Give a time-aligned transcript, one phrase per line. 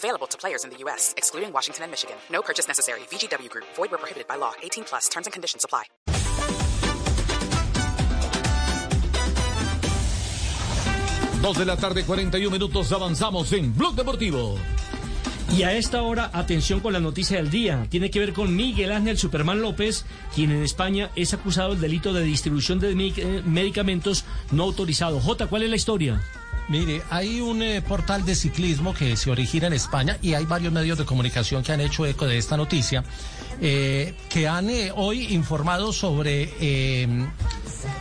[0.00, 2.16] Available to players in the U.S., excluding Washington and Michigan.
[2.32, 3.00] No purchase necessary.
[3.10, 3.66] VGW Group.
[3.76, 4.52] Void where prohibited by law.
[4.62, 5.08] 18 plus.
[5.10, 5.84] Terms and conditions apply.
[11.42, 12.92] Dos de la tarde, 41 minutos.
[12.92, 14.56] Avanzamos en Blog Deportivo.
[15.56, 17.86] Y a esta hora, atención con la noticia del día.
[17.90, 22.14] Tiene que ver con Miguel Ángel Superman López, quien en España es acusado del delito
[22.14, 25.22] de distribución de eh, medicamentos no autorizados.
[25.24, 26.22] J, ¿cuál es la historia?
[26.70, 30.72] Mire, hay un eh, portal de ciclismo que se origina en España y hay varios
[30.72, 33.02] medios de comunicación que han hecho eco de esta noticia,
[33.60, 37.08] eh, que han eh, hoy informado sobre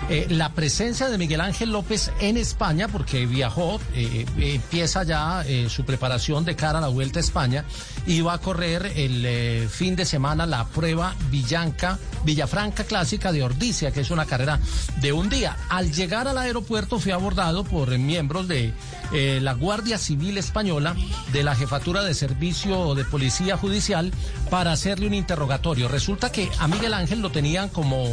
[0.09, 5.43] eh, la presencia de Miguel Ángel López en España, porque viajó, eh, eh, empieza ya
[5.67, 7.65] su preparación de cara a la Vuelta a España
[8.05, 13.91] y va a correr el fin de semana la prueba Villanca, Villafranca Clásica de Ordicia,
[13.91, 14.59] que es una carrera
[14.99, 15.57] de un día.
[15.69, 18.73] Al llegar al aeropuerto fue abordado por miembros de
[19.11, 20.95] la Guardia Civil Española,
[21.33, 24.11] de la Jefatura de Servicio de Policía Judicial,
[24.49, 25.87] para hacerle un interrogatorio.
[25.87, 28.05] Resulta que a Miguel Ángel lo tenían como,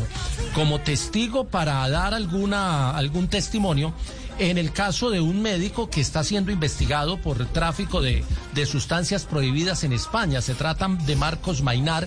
[0.55, 3.93] como testigo para dar alguna, algún testimonio
[4.39, 8.23] en el caso de un médico que está siendo investigado por tráfico de,
[8.55, 10.43] de sustancias prohibidas en España.
[10.43, 12.07] Se trata de Marcos Mainar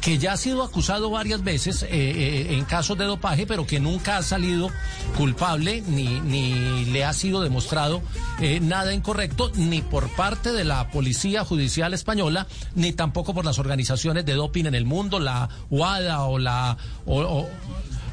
[0.00, 3.80] que ya ha sido acusado varias veces eh, eh, en casos de dopaje, pero que
[3.80, 4.70] nunca ha salido
[5.16, 8.02] culpable ni, ni le ha sido demostrado
[8.40, 13.58] eh, nada incorrecto, ni por parte de la Policía Judicial Española, ni tampoco por las
[13.58, 16.76] organizaciones de doping en el mundo, la UADA o la...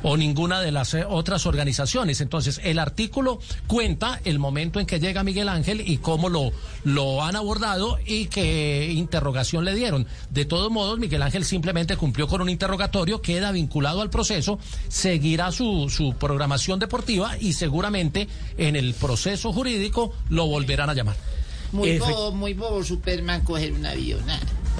[0.03, 2.21] o ninguna de las eh, otras organizaciones.
[2.21, 6.51] Entonces, el artículo cuenta el momento en que llega Miguel Ángel y cómo lo,
[6.83, 10.07] lo han abordado y qué interrogación le dieron.
[10.29, 15.51] De todos modos, Miguel Ángel simplemente cumplió con un interrogatorio, queda vinculado al proceso, seguirá
[15.51, 18.27] su, su programación deportiva y seguramente
[18.57, 21.15] en el proceso jurídico lo volverán a llamar.
[21.71, 24.21] Muy bobo, muy bobo Superman coger un avión.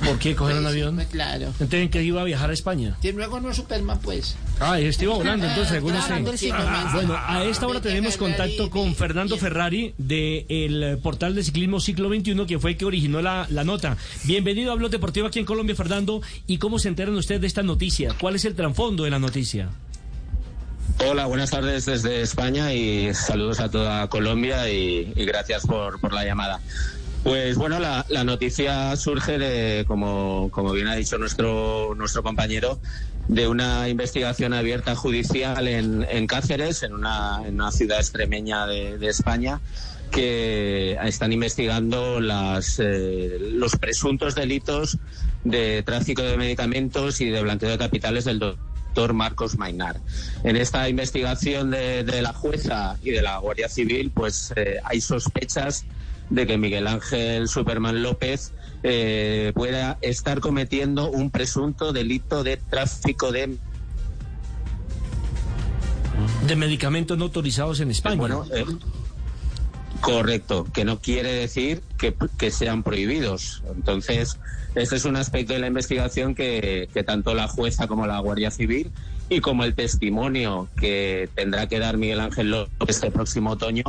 [0.06, 0.96] ¿Por qué coger un avión?
[0.96, 1.48] pues, claro.
[1.60, 2.98] Entonces, que iba a viajar a España?
[3.02, 4.36] Que luego no es Superman, pues.
[4.60, 6.52] Ah, este iba volando, entonces, según Ah, usted.
[6.94, 9.42] Bueno, a esta hora tenemos Ferrari, contacto con Fernando bien.
[9.46, 13.98] Ferrari del portal de ciclismo Ciclo 21, que fue el que originó la, la nota.
[14.24, 16.22] Bienvenido a Blog Deportivo aquí en Colombia, Fernando.
[16.46, 18.14] ¿Y cómo se enteran ustedes de esta noticia?
[18.20, 19.70] ¿Cuál es el trasfondo de la noticia?
[21.08, 26.12] Hola, buenas tardes desde España y saludos a toda Colombia y, y gracias por, por
[26.14, 26.60] la llamada.
[27.24, 32.80] Pues bueno, la, la noticia surge de, como, como bien ha dicho nuestro, nuestro compañero,
[33.28, 39.06] de una investigación abierta judicial en, en Cáceres, en una, en una ciudad extremeña de,
[39.08, 39.60] España,
[40.12, 44.98] que están investigando las, eh, los presuntos delitos
[45.44, 50.00] de tráfico de medicamentos y de blanqueo de capitales del doctor Marcos Mainar.
[50.46, 55.02] En esta investigación de, de la jueza y de la Guardia Civil, pues eh, hay
[55.02, 55.86] sospechas
[56.30, 63.32] de que Miguel Ángel Superman López eh, pueda estar cometiendo un presunto delito de tráfico
[63.32, 63.58] de
[66.48, 68.16] De medicamentos no autorizados en España.
[68.16, 68.66] Bueno, eh,
[70.02, 73.64] correcto, que no quiere decir que, que sean prohibidos.
[73.76, 74.40] Entonces,
[74.76, 78.52] este es un aspecto de la investigación que, que tanto la jueza como la Guardia
[78.52, 78.92] Civil
[79.30, 83.84] y como el testimonio que tendrá que dar Miguel Ángel López este próximo otoño,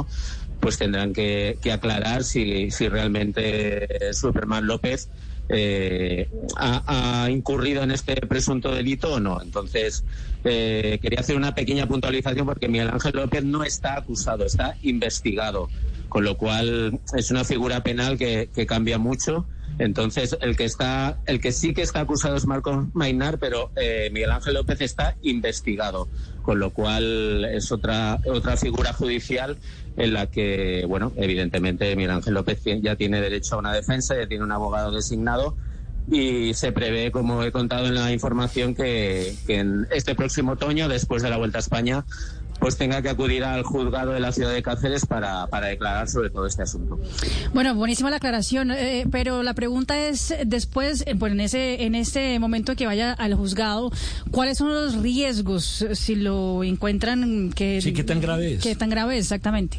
[0.68, 5.08] pues tendrán que, aclarar si, si realmente Superman López
[5.48, 9.40] eh, ha, incurrido en este presunto delito o no.
[9.40, 10.04] Entonces,
[10.44, 15.70] eh, quería hacer una pequeña puntualización porque Miguel Ángel López no está acusado, está investigado,
[16.10, 19.46] con lo cual es una figura penal que cambia mucho.
[19.78, 24.10] Entonces, el que está, el que sí que está acusado es Marco Mainar, pero eh,
[24.12, 26.08] Miguel Ángel López está investigado,
[26.42, 29.56] con lo cual es otra otra figura judicial
[29.96, 34.26] en la que, bueno, evidentemente Miguel Ángel López ya tiene derecho a una defensa, ya
[34.26, 35.56] tiene un abogado designado
[36.10, 41.22] y se prevé, como he contado en la información, que en este próximo otoño, después
[41.22, 42.04] de la Vuelta a España,
[42.58, 46.30] pues tenga que acudir al juzgado de la ciudad de Cáceres para, para declarar sobre
[46.30, 46.98] todo este asunto.
[47.52, 51.94] Bueno, buenísima la aclaración, eh, pero la pregunta es después, eh, pues en ese en
[51.94, 53.90] ese momento que vaya al juzgado,
[54.30, 58.62] ¿cuáles son los riesgos eh, si lo encuentran que Sí, ¿qué tan grave es?
[58.62, 59.78] ¿Qué tan grave es exactamente?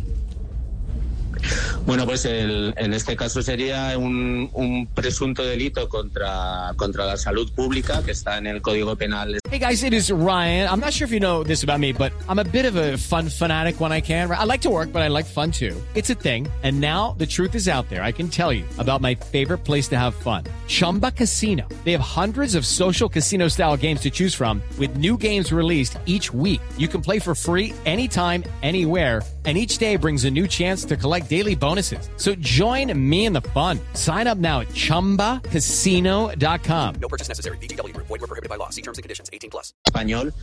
[1.86, 7.52] Bueno, pues el- en este caso sería un, un presunto delito contra, contra la salud
[7.54, 10.68] pública que está en el Código Penal Hey guys, it is Ryan.
[10.70, 12.98] I'm not sure if you know this about me, but I'm a bit of a
[12.98, 14.30] fun fanatic when I can.
[14.31, 15.76] I like to work, but I like fun too.
[15.96, 16.48] It's a thing.
[16.62, 18.04] And now the truth is out there.
[18.04, 20.44] I can tell you about my favorite place to have fun.
[20.68, 21.68] Chumba Casino.
[21.84, 25.98] They have hundreds of social casino style games to choose from with new games released
[26.06, 26.62] each week.
[26.78, 29.24] You can play for free anytime, anywhere.
[29.46, 32.10] And each day brings a new chance to collect daily bonuses.
[32.18, 33.80] So join me in the fun.
[33.94, 36.96] Sign up now at chumbacasino.com.
[37.02, 37.58] No purchase necessary.
[37.58, 38.08] VGW Group.
[38.08, 38.70] Void were prohibited by law.
[38.70, 39.30] See terms and conditions.
[39.31, 39.74] 18 plus.
[39.88, 40.34] español.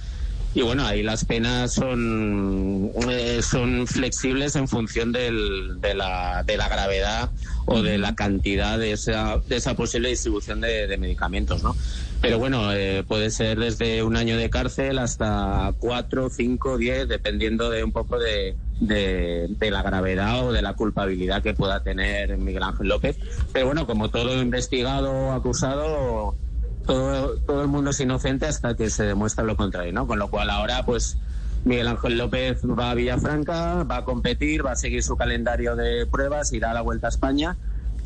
[0.55, 6.56] Y bueno, ahí las penas son, eh, son flexibles en función del- de, la, de
[6.56, 7.31] la gravedad
[7.67, 11.77] o de la cantidad de esa, de esa posible distribución de, de medicamentos, ¿no?
[12.23, 17.69] Pero bueno, eh, puede ser desde un año de cárcel hasta cuatro, cinco, diez, dependiendo
[17.69, 22.62] de un poco de, de, la gravedad o de la culpabilidad que pueda tener Miguel
[22.62, 23.19] Ángel López.
[23.52, 26.34] Pero bueno, como todo investigado acusado,
[26.87, 30.06] todo, todo el mundo es inocente hasta que se demuestra lo contrario, ¿no?
[30.06, 31.19] Con lo cual ahora, pues,
[31.64, 36.06] Miguel Ángel López va a Villafranca, va a competir, va a seguir su calendario de
[36.06, 37.56] pruebas, irá a la Vuelta a España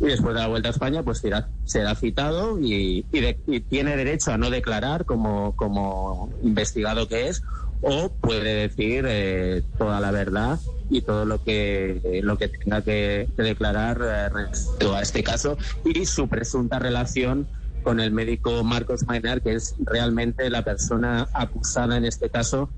[0.00, 3.96] y después de la Vuelta a España, pues será, citado y, y de- y tiene
[3.96, 7.42] derecho a no declarar como, como investigado que es
[7.82, 10.58] o puede decir eh, toda la verdad
[10.90, 15.56] y todo lo que eh, lo que tenga que, declarar eh, respecto a este caso
[15.84, 17.46] y su presunta relación
[17.82, 22.68] con el médico Marcos Maynard, que es realmente la persona acusada en este caso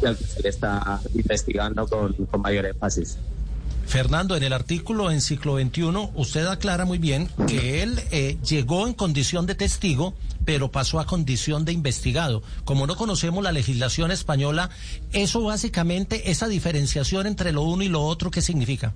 [0.00, 3.18] y al que se le está investigando con, con mayor énfasis.
[3.88, 8.86] Fernando, en el artículo en Ciclo 21, usted aclara muy bien que él eh, llegó
[8.86, 10.12] en condición de testigo,
[10.44, 12.42] pero pasó a condición de investigado.
[12.66, 14.68] Como no conocemos la legislación española,
[15.14, 18.92] eso básicamente, esa diferenciación entre lo uno y lo otro, ¿qué significa?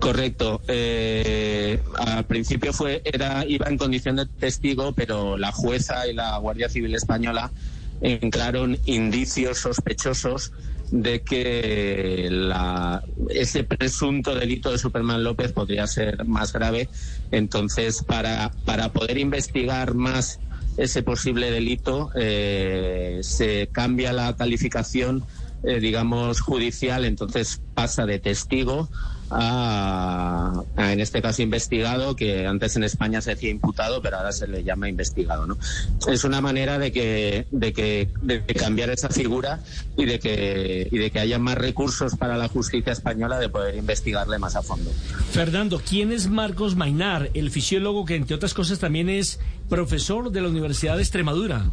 [0.00, 0.60] Correcto.
[0.66, 6.36] Eh, al principio fue era iba en condición de testigo, pero la jueza y la
[6.38, 7.52] Guardia Civil española
[8.00, 10.52] encontraron indicios sospechosos
[10.90, 16.88] de que la, ese presunto delito de Superman López podría ser más grave.
[17.30, 20.40] Entonces, para, para poder investigar más
[20.76, 25.24] ese posible delito, eh, se cambia la calificación,
[25.64, 28.88] eh, digamos, judicial, entonces pasa de testigo
[29.30, 34.32] a, a, en este caso, investigado, que antes en España se decía imputado, pero ahora
[34.32, 35.58] se le llama investigado, ¿no?
[36.06, 39.60] Es una manera de que, de que, de cambiar esa figura
[39.96, 43.74] y de que, y de que haya más recursos para la justicia española de poder
[43.74, 44.90] investigarle más a fondo.
[45.32, 50.40] Fernando, ¿quién es Marcos Mainar, el fisiólogo que entre otras cosas también es profesor de
[50.40, 51.64] la Universidad de Extremadura?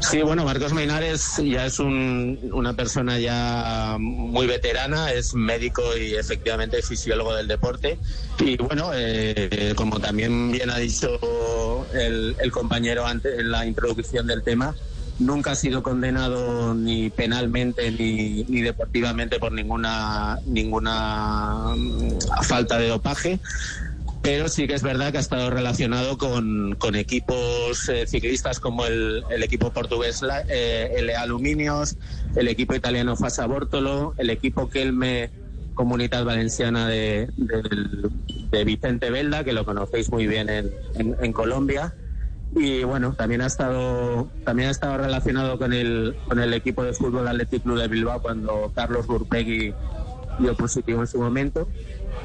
[0.00, 6.14] Sí, bueno, Marcos Meinares ya es un, una persona ya muy veterana, es médico y
[6.14, 7.98] efectivamente fisiólogo del deporte.
[8.38, 11.08] Y bueno, eh, como también bien ha dicho
[11.94, 14.74] el, el compañero antes en la introducción del tema,
[15.18, 21.74] nunca ha sido condenado ni penalmente ni, ni deportivamente por ninguna, ninguna
[22.42, 23.40] falta de dopaje
[24.26, 29.22] pero sí que es verdad que ha estado relacionado con, equipos eh, ciclistas como el,
[29.40, 31.96] equipo portugués eh, LA Aluminios,
[32.34, 35.30] el equipo italiano Fasa Bortolo, el equipo Kelme
[35.74, 38.10] Comunidad Valenciana de, de,
[38.50, 41.94] de, Vicente Velda, que lo conocéis muy bien en, en, en, Colombia.
[42.56, 46.94] Y bueno, también ha estado también ha estado relacionado con el, con el equipo de
[46.94, 49.72] fútbol Athletic Club de Bilbao cuando Carlos Burpegui
[50.40, 51.68] dio positivo en su momento.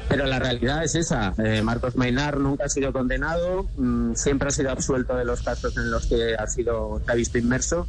[0.08, 1.34] Pero la realidad es esa.
[1.38, 5.76] Eh, Marcos Mainar nunca ha sido condenado, mmm, siempre ha sido absuelto de los casos
[5.76, 7.88] en los que ha sido se ha visto inmerso.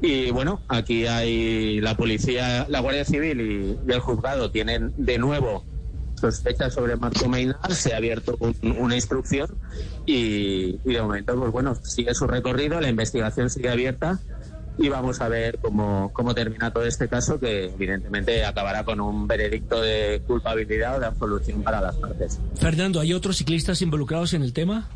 [0.00, 5.18] Y bueno, aquí hay la policía, la Guardia Civil y, y el juzgado tienen de
[5.18, 5.64] nuevo
[6.18, 9.48] sospechas sobre Marco Mainar, se ha abierto un, una instrucción
[10.06, 14.18] y, y de momento, pues bueno, sigue su recorrido, la investigación sigue abierta
[14.78, 19.26] y vamos a ver cómo, cómo termina todo este caso, que evidentemente acabará con un
[19.26, 22.38] veredicto de culpabilidad o de absolución para las partes.
[22.56, 24.88] Fernando, ¿hay otros ciclistas involucrados en el tema?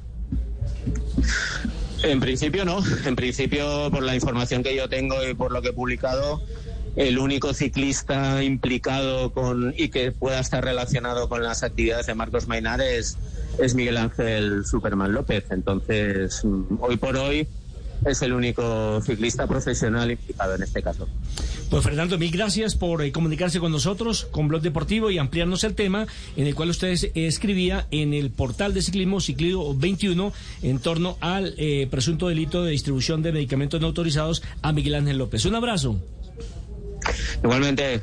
[2.02, 2.80] En principio no.
[3.04, 6.40] En principio, por la información que yo tengo y por lo que he publicado,
[6.96, 12.46] el único ciclista implicado con y que pueda estar relacionado con las actividades de Marcos
[12.46, 13.16] Mainar es,
[13.58, 15.44] es Miguel Ángel Superman López.
[15.50, 16.42] Entonces,
[16.80, 17.48] hoy por hoy
[18.04, 21.08] es el único ciclista profesional implicado en este caso.
[21.70, 25.74] Pues Fernando, mil gracias por eh, comunicarse con nosotros, con Blog Deportivo y ampliarnos el
[25.74, 26.06] tema
[26.36, 30.32] en el cual usted escribía en el portal de ciclismo Ciclismo 21
[30.62, 35.18] en torno al eh, presunto delito de distribución de medicamentos no autorizados a Miguel Ángel
[35.18, 35.44] López.
[35.46, 36.00] Un abrazo.
[37.42, 38.02] Igualmente.